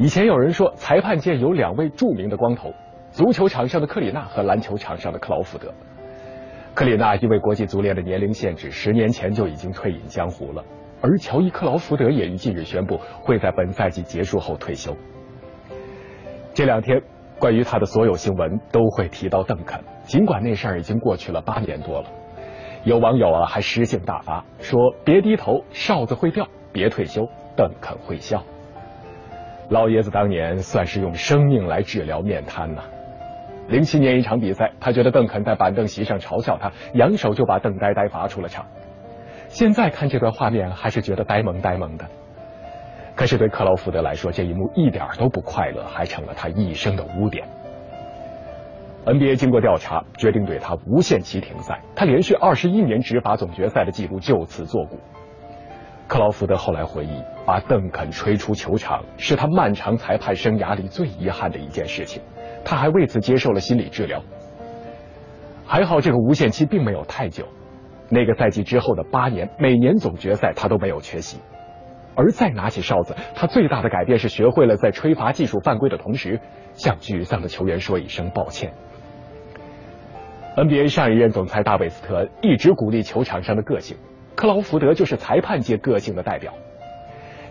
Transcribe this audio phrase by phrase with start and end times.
[0.00, 2.72] 以前有人说，裁判界有两位著名的光头，
[3.10, 5.70] 足球场上的克里纳和篮球场上的克劳福德。
[6.72, 10.64] 克里纳因为国际足联的年龄限制，十年前就已经退隐江湖了。
[11.02, 14.96] 而乔伊·克劳福德也于近日宣布，会在本赛季结束后退休。
[16.54, 17.02] 这两天，
[17.38, 22.08] 关于他的所有新闻都会提到邓肯，尽管那事儿已经过去了八年多了。
[22.84, 28.42] 有网友啊还诗性大发，说别低头，哨子会掉；别退休，邓肯会笑。
[29.70, 32.82] 老爷子当年算是用生命来治疗面瘫呐。
[33.68, 38.66] 零七年一场比赛，他觉得邓肯在板凳席上嘲笑他，扬手就把邓呆呆罚出了场。
[39.46, 42.04] 现在看这段画面，还是觉得呆萌呆萌的。
[43.14, 47.46] 可是对克劳福德来说，这一幕一点都不快乐，还成了他一生的污点。
[49.06, 54.98] NBA 经过调查，决定对他无限期停赛，他连续二十一年执法总决赛的记录就此作古。
[56.10, 62.20] 克劳福德后来回忆，把邓肯吹出球场是他漫长裁判生涯里最遗憾的一件事情。
[62.64, 64.20] 他还为此接受了心理治疗。
[65.64, 67.46] 还好这个无限期并没有太久，
[68.08, 71.38] 那个赛季之后的八年，每年总决赛他都没有缺席。
[72.16, 76.40] 而再拿起哨子，他最大的改变是学会了在吹罚技术犯规的同时，
[76.72, 78.72] 向沮丧的球员说一声抱歉。
[80.56, 83.96] NBA 上一任总裁大卫斯特恩一直鼓励球场上的个性。
[84.40, 86.54] 克劳福德就是裁判界个性的代表。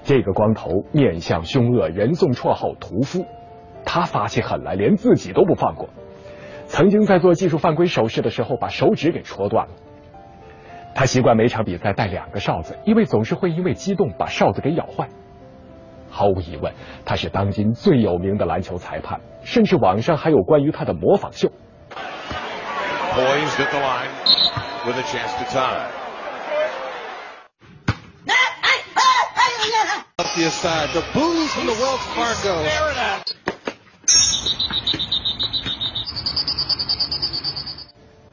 [0.03, 3.27] 这个光头面相凶恶，人送绰号“屠夫”。
[3.85, 5.87] 他发起狠来，连自己都不放过。
[6.65, 9.73] 曾经在做技术犯规手势的时候，把手指给戳断了。
[10.95, 15.09] 他习惯每场比赛带两个哨子，因为总是会因为激动把哨子给咬坏。
[16.09, 16.73] 毫无疑问，
[17.05, 21.49] 他是当今最有名的篮球裁判，甚至网上还有关于他的模仿秀。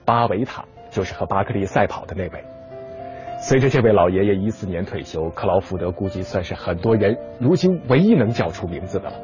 [0.05, 2.45] 巴维塔就是和巴克利赛跑的那位。
[3.41, 9.17] 随着这位老爷爷一四年退休，克劳福德估计算是很多人如今唯一能叫出名字的了。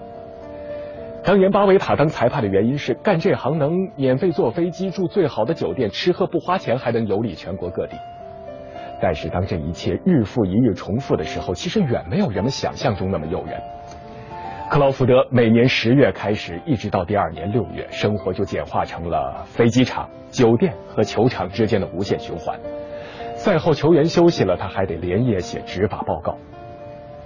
[1.22, 7.96] 当年巴维塔当裁判的原因是干这行能免费坐飞机、住最好的酒店、吃喝不花钱，还能游历全国各地。
[9.02, 13.60] 但是当这一切日复一日重复的时候，其实远没有人们想象中那么诱人。
[14.70, 22.58] 克劳福德每年十月开始，一直到第二年六月，生活就简化成了飞机场、酒店和球场之间的无限循环。
[23.34, 26.38] 赛后球员休息了，他还得连夜写执法报告。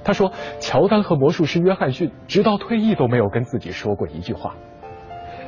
[0.02, 4.54] 他说：“乔丹和魔术师约翰逊直到退役都没有跟自己说过一句话。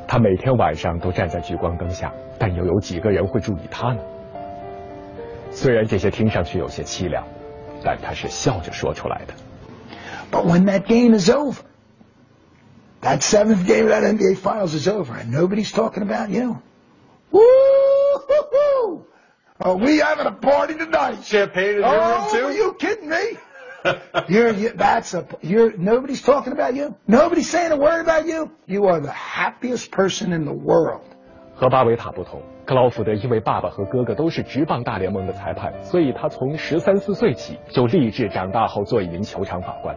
[0.07, 4.01] 他每天晚上都站在聚光灯下，但又有几个人会注意他呢？”
[5.58, 7.26] 虽然这些听上去有些凄凉，
[7.84, 9.34] 但他是笑着说出来的。
[10.32, 11.62] But when that game is over.
[13.02, 16.62] That seventh game of that NBA Finals is over, and nobody's talking about you.
[17.32, 17.44] Woo!
[19.60, 21.24] Are we having a party tonight?
[21.24, 22.46] Champagne in your oh, room too?
[22.46, 23.38] Are you kidding me?
[24.30, 26.96] you're, you, that's a, you're, nobody's talking about you.
[27.06, 28.52] Nobody's saying a word about you.
[28.66, 31.04] You are the happiest person in the world.
[31.59, 39.93] 和巴维塔不同，克劳福德因为爸爸和哥哥都是职棒大联盟的裁判，所以他从十三四岁起就立志长大后做一名球场法官。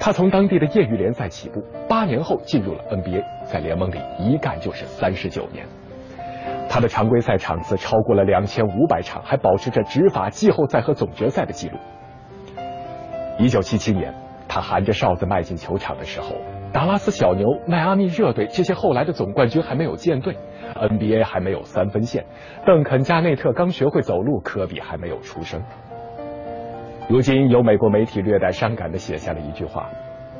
[0.00, 5.66] 他从当地的业余联赛起步，八年后进入了 NBA，在联盟里一干就是三十九年。
[6.66, 11.76] 他的常规赛场次超过了两千五百场，还保持着执法季后赛和总决赛的记录。
[13.38, 14.14] 一九七七年，
[14.48, 16.34] 他含着哨子迈进球场的时候，
[16.74, 20.36] 达拉斯小牛、迈阿密热队这些后来的总冠军还没有建队
[20.74, 22.24] ，NBA 还没有三分线，
[22.66, 25.62] 邓肯·加内特刚学会走路，科比还没有出生。
[27.08, 29.88] 如今有美国媒体略带伤感的写下了一句话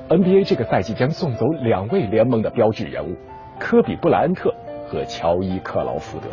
[0.08, 3.14] ：NBA 这个赛季将送走两位联盟的标志人物，
[3.60, 4.52] 科比布莱恩特
[4.88, 6.30] 和乔伊克劳福德。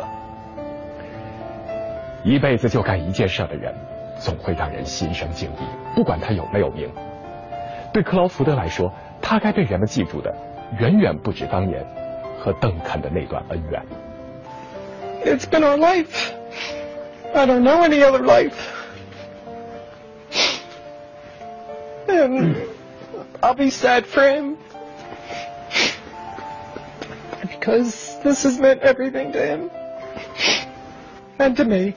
[2.24, 3.72] 一辈子就干一件事的人，
[4.16, 6.90] 总会让人心生敬意，不管他有没有名。
[7.92, 8.90] 对克劳福德来说，
[9.31, 10.35] 他该被人们记住的，
[10.79, 11.85] 远远不止当年
[12.39, 13.81] 和邓肯的那段恩怨。
[15.25, 16.31] It's been our life.
[17.33, 18.55] I don't know any other life.
[22.07, 22.55] And
[23.41, 24.57] I'll be sad for him.
[27.41, 29.69] Because this has meant everything to him.
[31.37, 31.95] And to me.